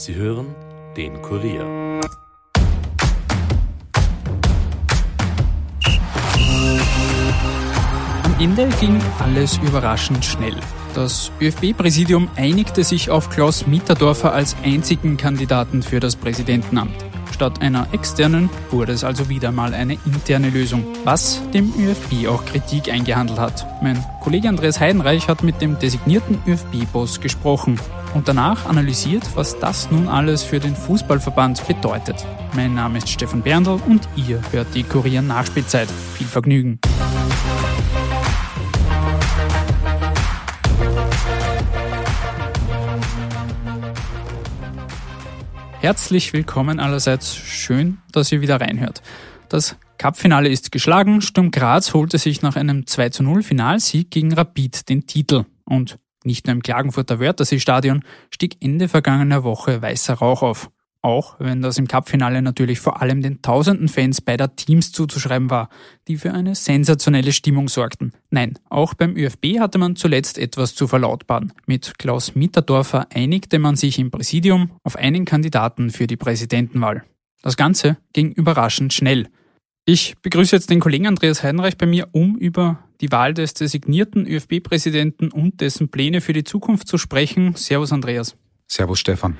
[0.00, 0.54] Sie hören
[0.96, 1.66] den Kurier.
[8.24, 10.56] Am Ende ging alles überraschend schnell.
[10.94, 16.96] Das ÖFB-Präsidium einigte sich auf Klaus Mitterdorfer als einzigen Kandidaten für das Präsidentenamt.
[17.30, 22.46] Statt einer externen wurde es also wieder mal eine interne Lösung, was dem ÖFB auch
[22.46, 23.66] Kritik eingehandelt hat.
[23.82, 27.78] Mein Kollege Andreas Heidenreich hat mit dem designierten ÖFB-Boss gesprochen
[28.14, 32.26] und danach analysiert, was das nun alles für den Fußballverband bedeutet.
[32.54, 35.88] Mein Name ist Stefan Berndl und ihr hört die Kurier Nachspielzeit.
[36.14, 36.80] Viel Vergnügen!
[45.80, 47.34] Herzlich willkommen allerseits.
[47.34, 49.00] Schön, dass ihr wieder reinhört.
[49.48, 51.22] Das Cupfinale ist geschlagen.
[51.22, 55.46] Sturm Graz holte sich nach einem 2 zu 0 Finalsieg gegen Rapid den Titel.
[55.64, 60.70] Und nicht nur im Klagenfurter Wörthersee-Stadion stieg Ende vergangener Woche weißer Rauch auf.
[61.02, 65.70] Auch wenn das im Cupfinale natürlich vor allem den tausenden Fans beider Teams zuzuschreiben war,
[66.08, 68.12] die für eine sensationelle Stimmung sorgten.
[68.28, 71.54] Nein, auch beim ÖFB hatte man zuletzt etwas zu verlautbaren.
[71.66, 77.04] Mit Klaus Mitterdorfer einigte man sich im Präsidium auf einen Kandidaten für die Präsidentenwahl.
[77.42, 79.28] Das Ganze ging überraschend schnell.
[79.84, 84.26] Ich begrüße jetzt den Kollegen Andreas Heidenreich bei mir, um über die Wahl des designierten
[84.26, 87.54] ÖFB-Präsidenten und dessen Pläne für die Zukunft zu sprechen.
[87.56, 88.36] Servus Andreas.
[88.68, 89.38] Servus Stefan.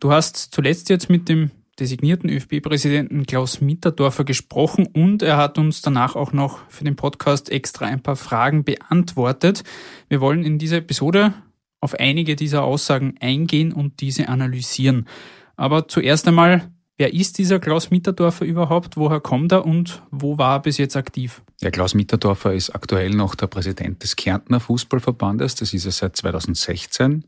[0.00, 5.82] Du hast zuletzt jetzt mit dem designierten ÖFB-Präsidenten Klaus Mitterdorfer gesprochen und er hat uns
[5.82, 9.64] danach auch noch für den Podcast extra ein paar Fragen beantwortet.
[10.08, 11.34] Wir wollen in dieser Episode
[11.80, 15.08] auf einige dieser Aussagen eingehen und diese analysieren.
[15.56, 18.96] Aber zuerst einmal, wer ist dieser Klaus Mitterdorfer überhaupt?
[18.96, 21.42] Woher kommt er und wo war er bis jetzt aktiv?
[21.60, 25.54] Ja, Klaus Mitterdorfer ist aktuell noch der Präsident des Kärntner Fußballverbandes.
[25.54, 27.24] Das ist er seit 2016.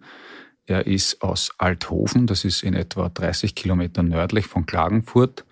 [0.66, 5.45] Er ist aus Althofen, das ist in etwa 30 Kilometer nördlich von Klagenfurt.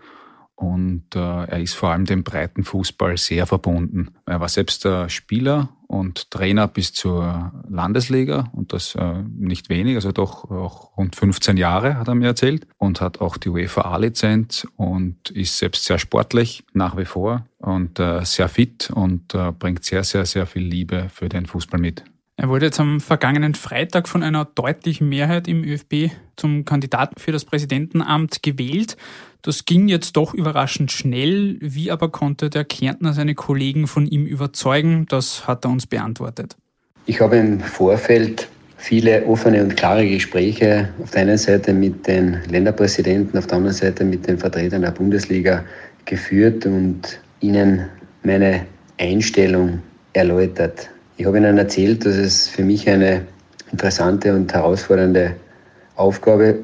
[0.56, 4.14] Und äh, er ist vor allem dem breiten Fußball sehr verbunden.
[4.24, 9.96] Er war selbst äh, Spieler und Trainer bis zur Landesliga und das äh, nicht wenig,
[9.96, 12.66] also doch auch rund 15 Jahre, hat er mir erzählt.
[12.78, 17.98] Und hat auch die UEFA A-Lizenz und ist selbst sehr sportlich nach wie vor und
[17.98, 22.04] äh, sehr fit und äh, bringt sehr, sehr, sehr viel Liebe für den Fußball mit.
[22.36, 27.30] Er wurde jetzt am vergangenen Freitag von einer deutlichen Mehrheit im ÖFB zum Kandidaten für
[27.30, 28.96] das Präsidentenamt gewählt.
[29.44, 31.58] Das ging jetzt doch überraschend schnell.
[31.60, 35.04] Wie aber konnte der Kärntner seine Kollegen von ihm überzeugen?
[35.10, 36.56] Das hat er uns beantwortet.
[37.04, 42.38] Ich habe im Vorfeld viele offene und klare Gespräche auf der einen Seite mit den
[42.48, 45.62] Länderpräsidenten, auf der anderen Seite mit den Vertretern der Bundesliga
[46.06, 47.84] geführt und ihnen
[48.22, 48.64] meine
[48.98, 49.82] Einstellung
[50.14, 50.88] erläutert.
[51.18, 53.26] Ich habe Ihnen erzählt, dass es für mich eine
[53.72, 55.36] interessante und herausfordernde
[55.96, 56.60] Aufgabe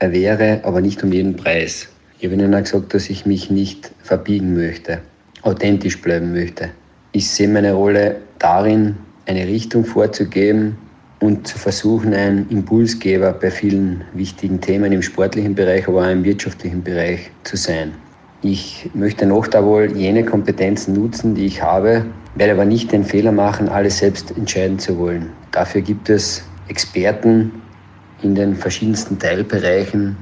[0.00, 1.88] wäre, aber nicht um jeden Preis.
[2.18, 5.00] Ich habe Ihnen auch gesagt, dass ich mich nicht verbiegen möchte,
[5.42, 6.70] authentisch bleiben möchte.
[7.12, 8.96] Ich sehe meine Rolle darin,
[9.26, 10.78] eine Richtung vorzugeben
[11.20, 16.24] und zu versuchen, ein Impulsgeber bei vielen wichtigen Themen im sportlichen Bereich, aber auch im
[16.24, 17.92] wirtschaftlichen Bereich zu sein.
[18.40, 23.04] Ich möchte noch da wohl jene Kompetenzen nutzen, die ich habe, werde aber nicht den
[23.04, 25.30] Fehler machen, alles selbst entscheiden zu wollen.
[25.52, 27.52] Dafür gibt es Experten
[28.22, 30.16] in den verschiedensten Teilbereichen,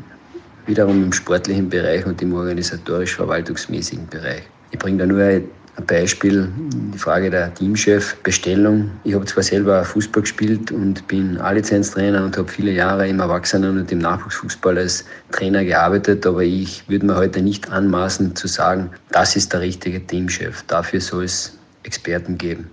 [0.66, 4.42] wiederum im sportlichen Bereich und im organisatorisch-verwaltungsmäßigen Bereich.
[4.70, 5.48] Ich bringe da nur ein
[5.86, 8.90] Beispiel, die Frage der Teamchef-Bestellung.
[9.02, 13.78] Ich habe zwar selber Fußball gespielt und bin A-Lizenztrainer und habe viele Jahre im Erwachsenen-
[13.78, 18.90] und im Nachwuchsfußball als Trainer gearbeitet, aber ich würde mir heute nicht anmaßen zu sagen,
[19.10, 20.62] das ist der richtige Teamchef.
[20.68, 22.70] Dafür soll es Experten geben.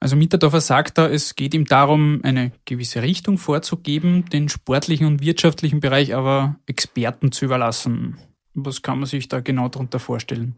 [0.00, 5.20] Also Mitterdorfer sagt da, es geht ihm darum, eine gewisse Richtung vorzugeben, den sportlichen und
[5.20, 8.16] wirtschaftlichen Bereich aber Experten zu überlassen.
[8.54, 10.54] Was kann man sich da genau darunter vorstellen?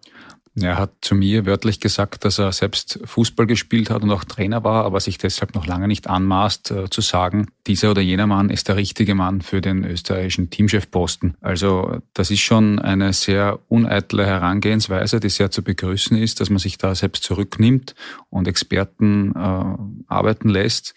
[0.57, 4.65] Er hat zu mir wörtlich gesagt, dass er selbst Fußball gespielt hat und auch Trainer
[4.65, 8.51] war, aber sich deshalb noch lange nicht anmaßt äh, zu sagen, dieser oder jener Mann
[8.51, 11.37] ist der richtige Mann für den österreichischen Teamchefposten.
[11.41, 16.59] Also das ist schon eine sehr uneitle Herangehensweise, die sehr zu begrüßen ist, dass man
[16.59, 17.95] sich da selbst zurücknimmt
[18.29, 20.95] und Experten äh, arbeiten lässt.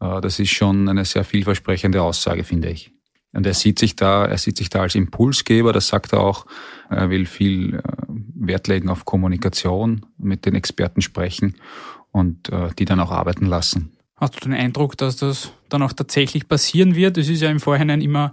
[0.00, 2.95] Äh, das ist schon eine sehr vielversprechende Aussage, finde ich.
[3.36, 6.46] Und er sieht sich da, er sieht sich da als Impulsgeber, das sagt er auch.
[6.88, 7.80] Er will viel äh,
[8.34, 11.56] Wert legen auf Kommunikation, mit den Experten sprechen
[12.12, 13.92] und äh, die dann auch arbeiten lassen.
[14.16, 17.18] Hast du den Eindruck, dass das dann auch tatsächlich passieren wird?
[17.18, 18.32] Es ist ja im Vorhinein immer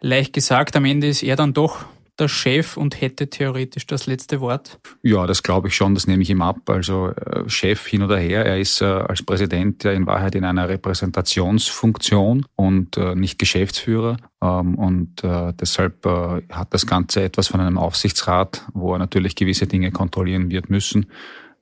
[0.00, 1.84] leicht gesagt, am Ende ist er dann doch
[2.18, 4.78] der Chef und hätte theoretisch das letzte Wort?
[5.02, 6.68] Ja, das glaube ich schon, das nehme ich ihm ab.
[6.68, 10.44] Also äh, Chef hin oder her, er ist äh, als Präsident ja in Wahrheit in
[10.44, 14.16] einer Repräsentationsfunktion und äh, nicht Geschäftsführer.
[14.42, 19.90] Ähm, und deshalb hat das Ganze etwas von einem Aufsichtsrat, wo er natürlich gewisse Dinge
[19.90, 21.06] kontrollieren wird müssen.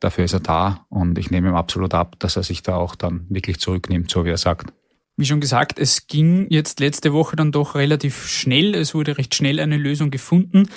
[0.00, 2.96] Dafür ist er da und ich nehme ihm absolut ab, dass er sich da auch
[2.96, 4.72] dann wirklich zurücknimmt, so wie er sagt.
[5.16, 8.74] Wie schon gesagt, es ging jetzt letzte Woche dann doch relativ schnell.
[8.74, 10.68] Es wurde recht schnell eine Lösung gefunden.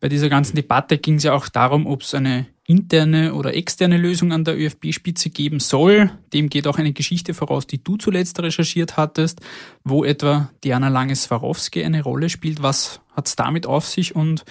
[0.00, 3.98] Bei dieser ganzen Debatte ging es ja auch darum, ob es eine interne oder externe
[3.98, 6.10] Lösung an der ÖFB-Spitze geben soll.
[6.32, 9.40] Dem geht auch eine Geschichte voraus, die du zuletzt recherchiert hattest,
[9.84, 12.62] wo etwa Diana Lange-Swarovski eine Rolle spielt.
[12.62, 14.44] Was hat es damit auf sich und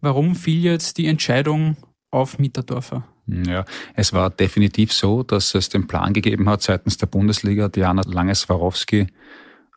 [0.00, 1.76] warum fiel jetzt die Entscheidung
[2.10, 3.06] auf Mitterdorfer?
[3.46, 8.02] Ja, es war definitiv so, dass es den Plan gegeben hat seitens der Bundesliga, Diana
[8.04, 9.06] Lange-Swarovski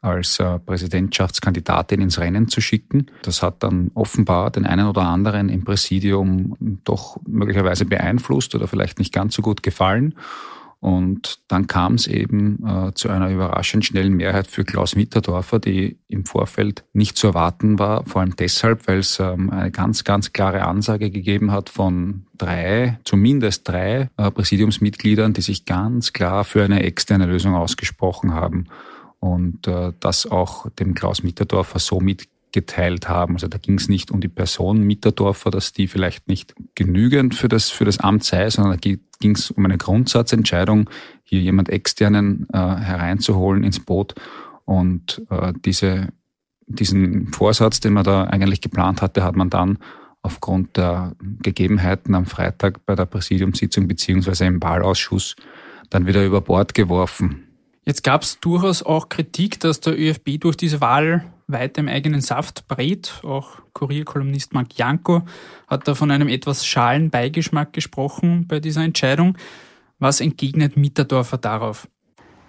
[0.04, 3.08] als äh, Präsidentschaftskandidatin ins Rennen zu schicken.
[3.22, 9.00] Das hat dann offenbar den einen oder anderen im Präsidium doch möglicherweise beeinflusst oder vielleicht
[9.00, 10.16] nicht ganz so gut gefallen.
[10.84, 15.98] Und dann kam es eben äh, zu einer überraschend schnellen Mehrheit für Klaus Mitterdorfer, die
[16.10, 20.34] im Vorfeld nicht zu erwarten war, vor allem deshalb, weil es ähm, eine ganz, ganz
[20.34, 26.66] klare Ansage gegeben hat von drei, zumindest drei äh, Präsidiumsmitgliedern, die sich ganz klar für
[26.66, 28.66] eine externe Lösung ausgesprochen haben.
[29.22, 32.02] Und äh, das auch dem Klaus Mitterdorfer so
[32.54, 33.34] mitgeteilt haben.
[33.34, 37.48] Also da ging es nicht um die Person Mitterdorfer, dass die vielleicht nicht genügend für
[37.48, 40.90] das, für das Amt sei, sondern da ging es um eine Grundsatzentscheidung,
[41.24, 44.14] hier jemand externen äh, hereinzuholen ins Boot
[44.66, 46.10] und äh, diese,
[46.68, 49.80] diesen Vorsatz, den man da eigentlich geplant hatte, hat man dann
[50.22, 55.36] aufgrund der Gegebenheiten am Freitag bei der Präsidiumssitzung beziehungsweise im Wahlausschuss
[55.90, 57.48] dann wieder über Bord geworfen.
[57.86, 62.22] Jetzt gab es durchaus auch Kritik, dass der ÖFB durch diese Wahl weiter im eigenen
[62.22, 63.22] Saft brät.
[63.24, 65.22] Auch Kurierkolumnist Marc Janko
[65.68, 69.38] hat da von einem etwas schalen Beigeschmack gesprochen bei dieser Entscheidung.
[70.00, 71.88] Was entgegnet Mitterdorfer darauf?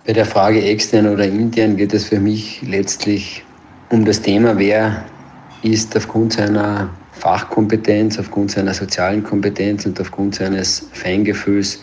[0.07, 3.45] Bei der Frage extern oder intern geht es für mich letztlich
[3.91, 5.05] um das Thema, wer
[5.63, 11.83] ist aufgrund seiner Fachkompetenz, aufgrund seiner sozialen Kompetenz und aufgrund seines Feingefühls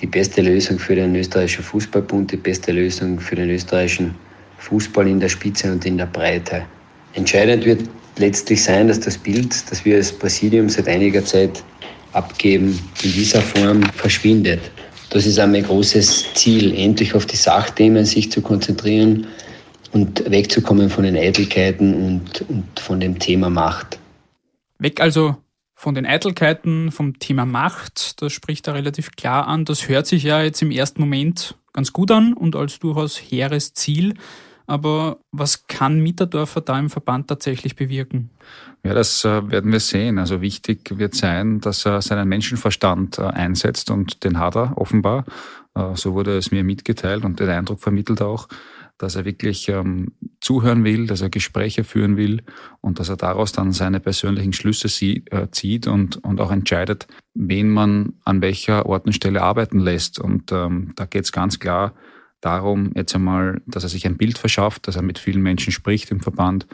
[0.00, 4.14] die beste Lösung für den österreichischen Fußballbund, die beste Lösung für den österreichischen
[4.58, 6.64] Fußball in der Spitze und in der Breite.
[7.14, 7.82] Entscheidend wird
[8.18, 11.62] letztlich sein, dass das Bild, das wir als Präsidium seit einiger Zeit
[12.12, 14.60] abgeben, in dieser Form verschwindet.
[15.10, 19.26] Das ist auch mein großes Ziel, endlich auf die Sachthemen sich zu konzentrieren
[19.92, 23.98] und wegzukommen von den Eitelkeiten und, und von dem Thema Macht.
[24.78, 25.36] Weg also
[25.74, 29.64] von den Eitelkeiten, vom Thema Macht, das spricht er relativ klar an.
[29.64, 33.74] Das hört sich ja jetzt im ersten Moment ganz gut an und als durchaus hehres
[33.74, 34.14] Ziel.
[34.66, 38.30] Aber was kann Mitterdorfer da im Verband tatsächlich bewirken?
[38.82, 40.18] Ja, das äh, werden wir sehen.
[40.18, 45.24] Also wichtig wird sein, dass er seinen Menschenverstand äh, einsetzt und den hat er offenbar.
[45.76, 48.48] Äh, so wurde es mir mitgeteilt und den Eindruck vermittelt auch
[48.98, 52.42] dass er wirklich ähm, zuhören will, dass er Gespräche führen will
[52.80, 57.06] und dass er daraus dann seine persönlichen Schlüsse sie, äh, zieht und, und auch entscheidet,
[57.34, 60.18] wen man an welcher Ort und Stelle arbeiten lässt.
[60.18, 61.94] Und ähm, da geht es ganz klar
[62.40, 66.10] darum, jetzt einmal, dass er sich ein Bild verschafft, dass er mit vielen Menschen spricht
[66.10, 66.66] im Verband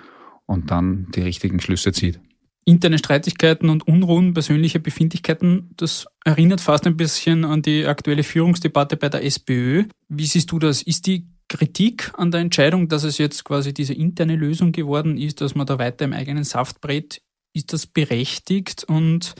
[0.46, 2.20] und dann die richtigen Schlüsse zieht.
[2.64, 8.96] Interne Streitigkeiten und Unruhen, persönliche Befindlichkeiten, das erinnert fast ein bisschen an die aktuelle Führungsdebatte
[8.96, 9.86] bei der SPÖ.
[10.08, 10.82] Wie siehst du das?
[10.82, 15.40] Ist die Kritik an der Entscheidung, dass es jetzt quasi diese interne Lösung geworden ist,
[15.42, 17.20] dass man da weiter im eigenen Saft brät,
[17.54, 19.34] ist das berechtigt und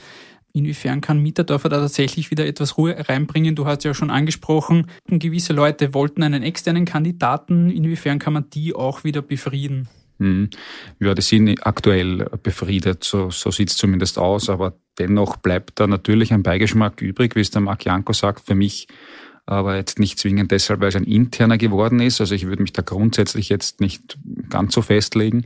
[0.53, 3.55] inwiefern kann Mitterdorfer da tatsächlich wieder etwas Ruhe reinbringen?
[3.55, 7.71] Du hast ja schon angesprochen, gewisse Leute wollten einen externen Kandidaten.
[7.71, 9.89] Inwiefern kann man die auch wieder befrieden?
[10.19, 10.51] Hm.
[10.99, 15.87] Ja, die sind aktuell befriedet, so, so sieht es zumindest aus, aber dennoch bleibt da
[15.87, 18.45] natürlich ein Beigeschmack übrig, wie es der Marc Janko sagt.
[18.45, 18.87] Für mich
[19.45, 22.21] aber jetzt nicht zwingend deshalb, weil es ein interner geworden ist.
[22.21, 24.17] Also ich würde mich da grundsätzlich jetzt nicht
[24.49, 25.45] ganz so festlegen.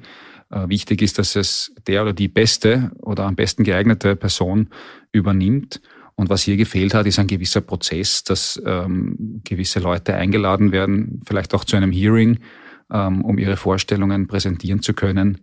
[0.51, 4.69] Äh, wichtig ist, dass es der oder die beste oder am besten geeignete Person
[5.11, 5.81] übernimmt.
[6.15, 11.21] Und was hier gefehlt hat, ist ein gewisser Prozess, dass ähm, gewisse Leute eingeladen werden,
[11.27, 12.39] vielleicht auch zu einem Hearing,
[12.91, 15.39] ähm, um ihre Vorstellungen präsentieren zu können.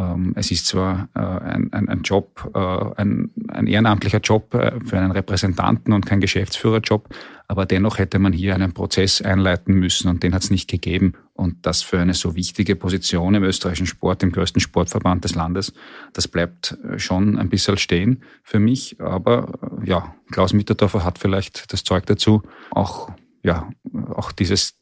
[0.00, 4.80] Ähm, es ist zwar äh, ein, ein, ein Job, äh, ein, ein ehrenamtlicher Job äh,
[4.82, 7.08] für einen Repräsentanten und kein Geschäftsführerjob,
[7.48, 11.14] aber dennoch hätte man hier einen Prozess einleiten müssen und den hat es nicht gegeben.
[11.34, 15.72] Und das für eine so wichtige Position im österreichischen Sport, im größten Sportverband des Landes,
[16.12, 19.00] das bleibt schon ein bisschen stehen für mich.
[19.00, 23.10] Aber ja, Klaus Mitterdorfer hat vielleicht das Zeug dazu, auch,
[23.42, 23.68] ja,
[24.14, 24.78] auch dieses,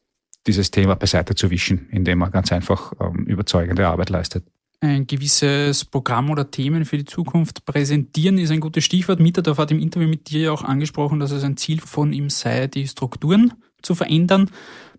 [0.47, 4.45] dieses Thema beiseite zu wischen, indem er ganz einfach ähm, überzeugende Arbeit leistet.
[4.81, 9.21] Ein gewisses Programm oder Themen für die Zukunft präsentieren, ist ein gutes Stichwort.
[9.21, 12.31] Mitterdorf hat im Interview mit dir ja auch angesprochen, dass es ein Ziel von ihm
[12.31, 14.51] sei, die Strukturen zu verändern.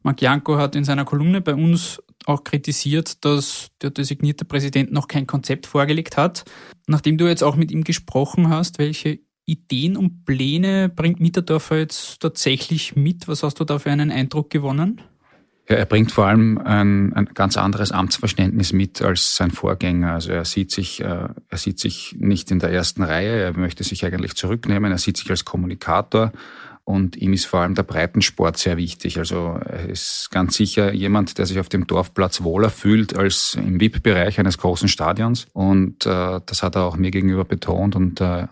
[0.03, 5.07] Marc Janko hat in seiner Kolumne bei uns auch kritisiert, dass der designierte Präsident noch
[5.07, 6.45] kein Konzept vorgelegt hat.
[6.87, 12.19] Nachdem du jetzt auch mit ihm gesprochen hast, welche Ideen und Pläne bringt Mitterdorfer jetzt
[12.19, 13.27] tatsächlich mit?
[13.27, 15.01] Was hast du da für einen Eindruck gewonnen?
[15.69, 20.13] Ja, er bringt vor allem ein, ein ganz anderes Amtsverständnis mit als sein Vorgänger.
[20.13, 23.39] Also er sieht sich, äh, er sieht sich nicht in der ersten Reihe.
[23.39, 24.91] Er möchte sich eigentlich zurücknehmen.
[24.91, 26.31] Er sieht sich als Kommunikator.
[26.85, 29.19] Und ihm ist vor allem der Breitensport sehr wichtig.
[29.19, 33.79] Also er ist ganz sicher jemand, der sich auf dem Dorfplatz wohler fühlt als im
[33.79, 35.45] VIP-Bereich eines großen Stadions.
[35.53, 37.95] Und äh, das hat er auch mir gegenüber betont.
[37.95, 38.47] Und äh,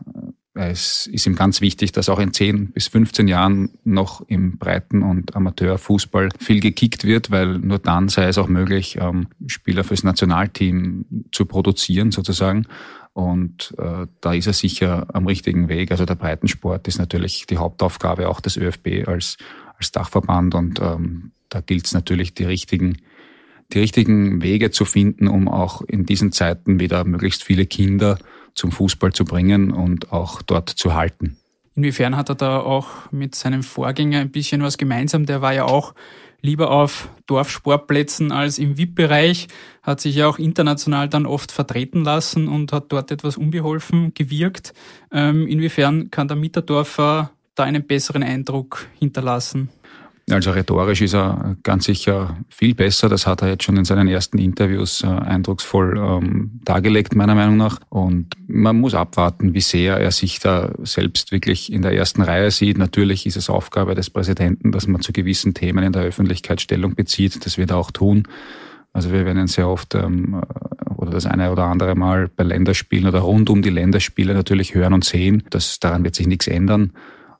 [0.57, 5.03] es ist ihm ganz wichtig, dass auch in 10 bis 15 Jahren noch im Breiten-
[5.03, 10.03] und Amateurfußball viel gekickt wird, weil nur dann sei es auch möglich, ähm, Spieler fürs
[10.03, 12.65] Nationalteam zu produzieren sozusagen.
[13.13, 15.91] Und äh, da ist er sicher am richtigen Weg.
[15.91, 19.37] Also der Breitensport ist natürlich die Hauptaufgabe auch des ÖFB als,
[19.77, 20.55] als Dachverband.
[20.55, 22.97] Und ähm, da gilt es natürlich, die richtigen,
[23.73, 28.17] die richtigen Wege zu finden, um auch in diesen Zeiten wieder möglichst viele Kinder
[28.57, 31.37] zum Fußball zu bringen und auch dort zu halten.
[31.75, 35.27] Inwiefern hat er da auch mit seinem Vorgänger ein bisschen was gemeinsam?
[35.27, 35.93] Der war ja auch
[36.41, 39.47] lieber auf Dorfsportplätzen als im VIP-Bereich,
[39.83, 44.73] hat sich ja auch international dann oft vertreten lassen und hat dort etwas unbeholfen gewirkt.
[45.11, 49.69] Ähm, inwiefern kann der Mitterdorfer da einen besseren Eindruck hinterlassen?
[50.29, 53.07] Also rhetorisch ist er ganz sicher viel besser.
[53.07, 57.55] Das hat er jetzt schon in seinen ersten Interviews äh, eindrucksvoll ähm, dargelegt, meiner Meinung
[57.55, 57.79] nach.
[57.87, 62.51] Und man muss abwarten, wie sehr er sich da selbst wirklich in der ersten Reihe
[62.51, 62.77] sieht.
[62.77, 66.95] Natürlich ist es Aufgabe des Präsidenten, dass man zu gewissen Themen in der Öffentlichkeit Stellung
[66.95, 67.45] bezieht.
[67.45, 68.27] Das wird er auch tun.
[68.91, 70.41] Also wir werden sehr oft ähm,
[70.97, 74.93] oder das eine oder andere Mal bei Länderspielen oder rund um die Länderspiele natürlich hören
[74.93, 75.43] und sehen.
[75.51, 76.91] Das, daran wird sich nichts ändern.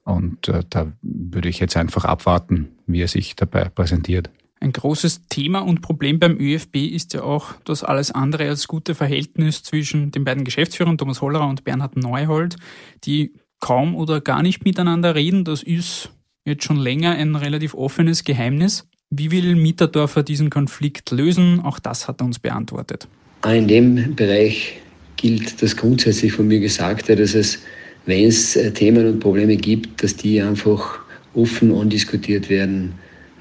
[0.07, 4.29] Und äh, da würde ich jetzt einfach abwarten, wie er sich dabei präsentiert.
[4.61, 8.95] Ein großes Thema und Problem beim ÖFB ist ja auch das alles andere als gute
[8.95, 12.55] Verhältnis zwischen den beiden Geschäftsführern, Thomas Hollerer und Bernhard Neuhold,
[13.03, 15.43] die kaum oder gar nicht miteinander reden.
[15.43, 16.09] Das ist
[16.45, 18.87] jetzt schon länger ein relativ offenes Geheimnis.
[19.09, 21.59] Wie will Mitterdorfer diesen Konflikt lösen?
[21.59, 23.09] Auch das hat er uns beantwortet.
[23.45, 24.79] In dem Bereich
[25.17, 27.59] gilt das grundsätzlich von mir Gesagte, dass es
[28.07, 30.99] wenn es äh, Themen und Probleme gibt, dass die einfach
[31.35, 32.93] offen andiskutiert werden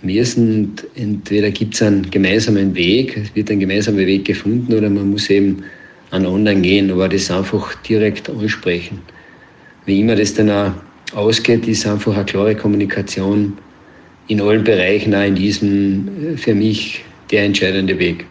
[0.02, 0.64] müssen.
[0.64, 5.10] Und entweder gibt es einen gemeinsamen Weg, es wird ein gemeinsamer Weg gefunden, oder man
[5.10, 5.62] muss eben
[6.10, 9.00] an anderen gehen, aber das einfach direkt ansprechen.
[9.86, 10.72] Wie immer das dann auch
[11.14, 13.56] ausgeht, ist einfach eine klare Kommunikation
[14.28, 18.26] in allen Bereichen, auch in diesem äh, für mich der entscheidende Weg.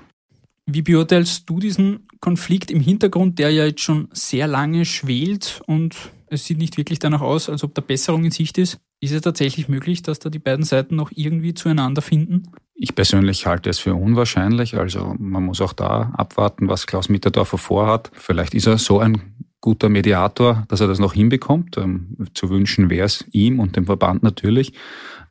[0.68, 5.96] Wie beurteilst du diesen Konflikt im Hintergrund, der ja jetzt schon sehr lange schwelt und
[6.36, 8.80] es sieht nicht wirklich danach aus, als ob da Besserung in Sicht ist.
[9.00, 12.51] Ist es tatsächlich möglich, dass da die beiden Seiten noch irgendwie zueinander finden?
[12.75, 14.75] Ich persönlich halte es für unwahrscheinlich.
[14.77, 18.12] Also man muss auch da abwarten, was Klaus Mitterdorfer vorhat.
[18.13, 21.77] Vielleicht ist er so ein guter Mediator, dass er das noch hinbekommt.
[21.77, 24.74] Ähm, zu wünschen wäre es ihm und dem Verband natürlich.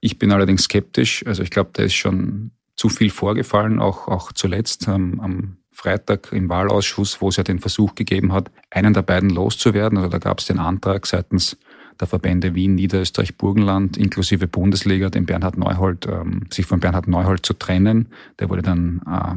[0.01, 1.25] Ich bin allerdings skeptisch.
[1.27, 6.33] Also ich glaube, da ist schon zu viel vorgefallen, auch, auch zuletzt ähm, am Freitag
[6.33, 9.99] im Wahlausschuss, wo es ja den Versuch gegeben hat, einen der beiden loszuwerden.
[9.99, 11.59] Also da gab es den Antrag seitens
[12.01, 17.45] der Verbände Wien, Niederösterreich, Burgenland inklusive Bundesliga, den Bernhard Neuhold, ähm, sich von Bernhard Neuhold
[17.45, 18.09] zu trennen.
[18.39, 19.35] Der wurde dann äh,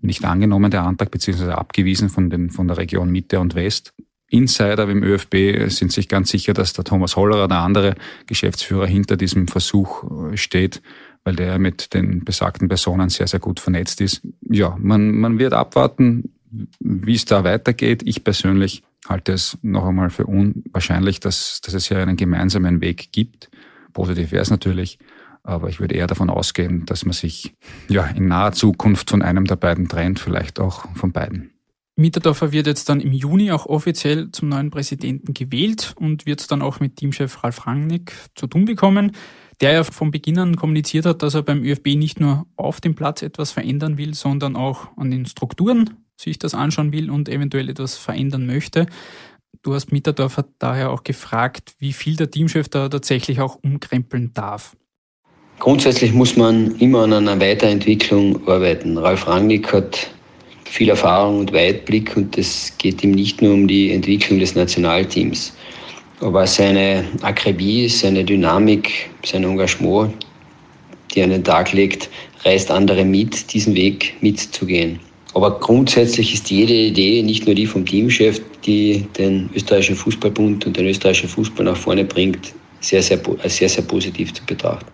[0.00, 3.94] nicht angenommen, der Antrag, beziehungsweise abgewiesen von, den, von der Region Mitte und West.
[4.30, 7.94] Insider im ÖFB sind sich ganz sicher, dass der Thomas Hollerer, der andere
[8.26, 10.82] Geschäftsführer, hinter diesem Versuch äh, steht
[11.28, 14.26] weil der mit den besagten Personen sehr, sehr gut vernetzt ist.
[14.48, 16.32] Ja, man, man wird abwarten,
[16.80, 18.02] wie es da weitergeht.
[18.06, 23.12] Ich persönlich halte es noch einmal für unwahrscheinlich, dass, dass es hier einen gemeinsamen Weg
[23.12, 23.50] gibt.
[23.92, 24.98] Positiv wäre es natürlich,
[25.42, 27.54] aber ich würde eher davon ausgehen, dass man sich
[27.90, 31.50] ja in naher Zukunft von einem der beiden trennt, vielleicht auch von beiden.
[31.98, 36.62] Mitterdorfer wird jetzt dann im Juni auch offiziell zum neuen Präsidenten gewählt und wird dann
[36.62, 39.12] auch mit Teamchef Ralf Rangnick zu tun bekommen
[39.60, 42.94] der ja von Beginn an kommuniziert hat, dass er beim ÖFB nicht nur auf dem
[42.94, 47.68] Platz etwas verändern will, sondern auch an den Strukturen sich das anschauen will und eventuell
[47.68, 48.86] etwas verändern möchte.
[49.62, 54.76] Du hast Mitterdorfer daher auch gefragt, wie viel der Teamchef da tatsächlich auch umkrempeln darf.
[55.58, 58.96] Grundsätzlich muss man immer an einer Weiterentwicklung arbeiten.
[58.96, 60.10] Ralf Rangnick hat
[60.68, 65.54] viel Erfahrung und Weitblick und es geht ihm nicht nur um die Entwicklung des Nationalteams.
[66.20, 70.14] Aber seine Akribie, seine Dynamik, sein Engagement,
[71.14, 72.08] die er an den Tag legt,
[72.44, 74.98] reißt andere mit, diesen Weg mitzugehen.
[75.34, 80.76] Aber grundsätzlich ist jede Idee, nicht nur die vom Teamchef, die den österreichischen Fußballbund und
[80.76, 84.90] den österreichischen Fußball nach vorne bringt, sehr, sehr, sehr, sehr positiv zu betrachten.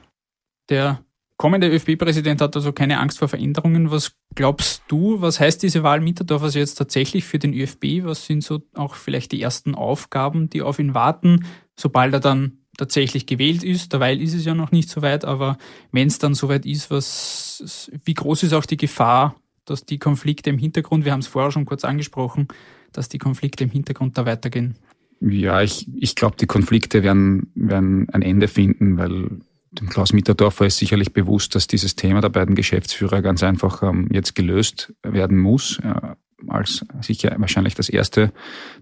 [0.69, 1.04] Der
[1.37, 3.91] kommende ÖFB-Präsident hat also keine Angst vor Veränderungen.
[3.91, 8.05] Was glaubst du, was heißt diese Wahl Mitterdorfers jetzt tatsächlich für den ÖFB?
[8.05, 12.59] Was sind so auch vielleicht die ersten Aufgaben, die auf ihn warten, sobald er dann
[12.76, 13.93] tatsächlich gewählt ist?
[13.93, 15.59] Derweil ist es ja noch nicht so weit, aber
[15.93, 20.50] wenn es dann soweit ist, was, wie groß ist auch die Gefahr, dass die Konflikte
[20.50, 22.49] im Hintergrund, wir haben es vorher schon kurz angesprochen,
[22.93, 24.76] dass die Konflikte im Hintergrund da weitergehen?
[25.21, 29.41] Ja, ich, ich glaube, die Konflikte werden, werden ein Ende finden, weil
[29.81, 34.09] dem Klaus Mitterdorfer ist sicherlich bewusst, dass dieses Thema der beiden Geschäftsführer ganz einfach ähm,
[34.12, 36.14] jetzt gelöst werden muss, äh,
[36.49, 38.33] als sicher wahrscheinlich das erste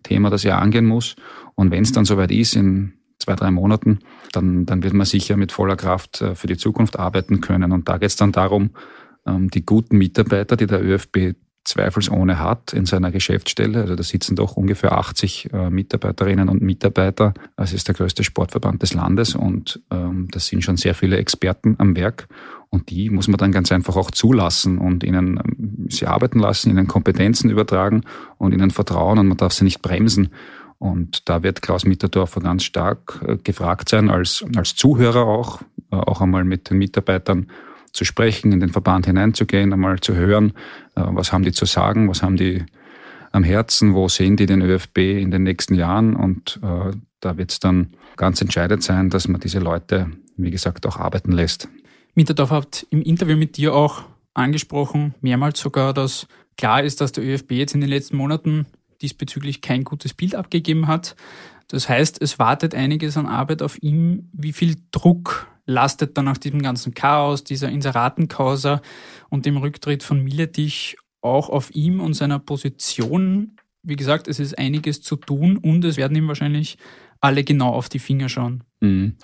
[0.02, 1.16] Thema, das er angehen muss.
[1.54, 4.00] Und wenn es dann soweit ist, in zwei, drei Monaten,
[4.32, 7.72] dann, dann wird man sicher mit voller Kraft äh, für die Zukunft arbeiten können.
[7.72, 8.70] Und da geht es dann darum,
[9.26, 11.34] ähm, die guten Mitarbeiter, die der ÖFB
[11.64, 13.80] zweifelsohne hat in seiner Geschäftsstelle.
[13.80, 17.34] Also da sitzen doch ungefähr 80 äh, Mitarbeiterinnen und Mitarbeiter.
[17.56, 21.76] Es ist der größte Sportverband des Landes und ähm, das sind schon sehr viele Experten
[21.78, 22.28] am Werk.
[22.68, 26.70] Und die muss man dann ganz einfach auch zulassen und ihnen ähm, sie arbeiten lassen,
[26.70, 28.02] ihnen Kompetenzen übertragen
[28.38, 30.30] und ihnen vertrauen und man darf sie nicht bremsen.
[30.78, 35.96] Und da wird Klaus Mitterdorfer ganz stark äh, gefragt sein, als, als Zuhörer auch, äh,
[35.96, 37.46] auch einmal mit den Mitarbeitern
[37.92, 40.52] zu sprechen, in den Verband hineinzugehen, einmal zu hören,
[40.94, 42.64] äh, was haben die zu sagen, was haben die
[43.32, 47.52] am Herzen, wo sehen die den ÖFB in den nächsten Jahren und äh, da wird
[47.52, 51.68] es dann ganz entscheidend sein, dass man diese Leute, wie gesagt, auch arbeiten lässt.
[52.14, 54.02] Mitterdorf hat im Interview mit dir auch
[54.34, 56.26] angesprochen, mehrmals sogar, dass
[56.58, 58.66] klar ist, dass der ÖFB jetzt in den letzten Monaten
[59.00, 61.16] diesbezüglich kein gutes Bild abgegeben hat.
[61.68, 64.28] Das heißt, es wartet einiges an Arbeit auf ihm.
[64.32, 68.82] Wie viel Druck lastet dann nach diesem ganzen Chaos, dieser Inseratenkausa
[69.30, 73.56] und dem Rücktritt von Miletich auch auf ihm und seiner Position.
[73.82, 76.78] Wie gesagt, es ist einiges zu tun und es werden ihm wahrscheinlich
[77.22, 78.64] alle genau auf die Finger schauen.
[78.80, 79.14] Mhm.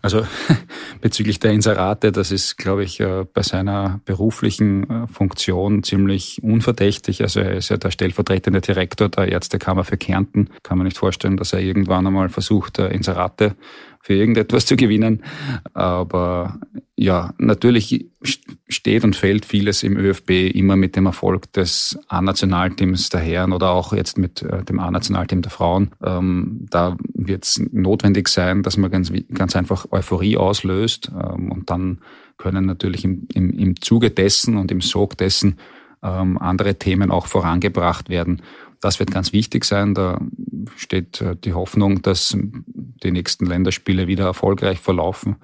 [0.00, 0.24] Also
[1.00, 7.22] bezüglich der Inserate, das ist, glaube ich, äh, bei seiner beruflichen äh, Funktion ziemlich unverdächtig.
[7.22, 10.50] Also er ist ja der stellvertretende Direktor der Ärztekammer für Kärnten.
[10.62, 13.56] Kann man nicht vorstellen, dass er irgendwann einmal versucht, äh, Inserate
[14.00, 15.22] für irgendetwas zu gewinnen.
[15.74, 16.60] Aber
[16.96, 18.06] ja, natürlich
[18.68, 23.70] steht und fällt vieles im ÖFB immer mit dem Erfolg des A-Nationalteams der Herren oder
[23.70, 25.90] auch jetzt mit dem A-Nationalteam der Frauen.
[26.02, 31.70] Ähm, da wird es notwendig sein, dass man ganz, ganz einfach Euphorie auslöst ähm, und
[31.70, 32.00] dann
[32.38, 35.58] können natürlich im, im, im Zuge dessen und im Sog dessen
[36.02, 38.42] ähm, andere Themen auch vorangebracht werden.
[38.80, 39.94] Das wird ganz wichtig sein.
[39.94, 40.20] Da
[40.76, 42.36] steht äh, die Hoffnung, dass
[43.02, 45.36] die nächsten Länderspiele wieder erfolgreich verlaufen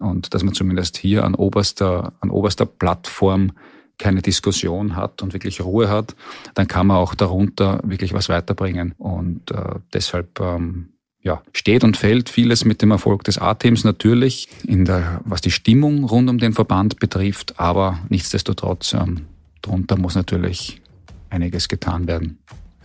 [0.00, 3.52] und dass man zumindest hier an oberster, an oberster Plattform
[3.98, 6.16] keine Diskussion hat und wirklich Ruhe hat,
[6.54, 8.94] dann kann man auch darunter wirklich was weiterbringen.
[8.96, 14.48] Und äh, deshalb ähm, ja, steht und fällt vieles mit dem Erfolg des A-Teams natürlich,
[14.66, 19.26] in der, was die Stimmung rund um den Verband betrifft, aber nichtsdestotrotz, ähm,
[19.60, 20.80] darunter muss natürlich
[21.28, 22.38] einiges getan werden.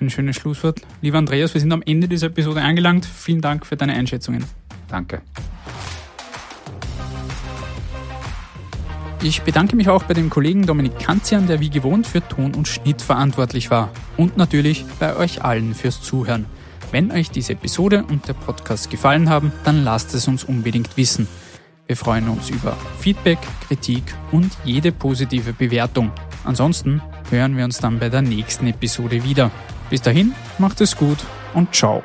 [0.06, 0.82] Ein schönes Schlusswort.
[1.02, 3.08] Lieber Andreas, wir sind am Ende dieser Episode angelangt.
[3.08, 4.46] Vielen Dank für deine Einschätzungen.
[4.88, 5.24] Danke.
[9.24, 12.68] Ich bedanke mich auch bei dem Kollegen Dominik Kanzian, der wie gewohnt für Ton und
[12.68, 13.90] Schnitt verantwortlich war.
[14.16, 16.46] Und natürlich bei euch allen fürs Zuhören.
[16.92, 21.28] Wenn euch diese Episode und der Podcast gefallen haben, dann lasst es uns unbedingt wissen.
[21.88, 26.12] Wir freuen uns über Feedback, Kritik und jede positive Bewertung.
[26.44, 29.50] Ansonsten hören wir uns dann bei der nächsten Episode wieder.
[29.90, 31.20] Bis dahin, macht es gut
[31.54, 32.04] und ciao.